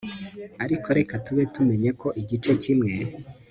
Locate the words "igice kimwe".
2.21-2.93